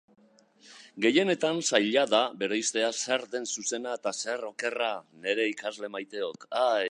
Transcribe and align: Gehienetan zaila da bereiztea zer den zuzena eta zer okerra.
Gehienetan 1.05 1.59
zaila 1.69 2.05
da 2.13 2.21
bereiztea 2.43 2.89
zer 3.03 3.27
den 3.35 3.47
zuzena 3.55 3.93
eta 3.99 4.15
zer 4.23 4.49
okerra. 4.49 4.93